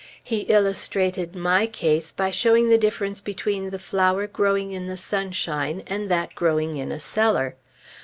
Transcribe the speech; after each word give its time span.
He 0.23 0.39
illustrated 0.49 1.35
my 1.35 1.67
case 1.67 2.11
by 2.11 2.31
showing 2.31 2.69
the 2.69 2.77
difference 2.79 3.21
between 3.21 3.69
the 3.69 3.77
flower 3.77 4.25
growing 4.25 4.71
in 4.71 4.87
the 4.87 4.97
sunshine 4.97 5.83
and 5.85 6.09
that 6.09 6.33
growing 6.33 6.77
in 6.77 6.91
a 6.91 6.99
cellar. 6.99 7.55